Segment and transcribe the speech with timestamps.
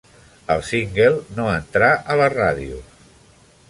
[0.55, 3.01] El Single no entrà a les ràdios.